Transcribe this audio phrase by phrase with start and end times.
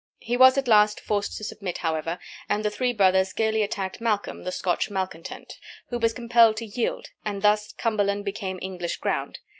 [0.17, 2.17] He was at last forced to submit, however,
[2.49, 5.53] and the three brothers gayly attacked Malcolm, the Scotch malecontent,
[5.89, 9.37] who was compelled to yield, and thus Cumberland became English ground.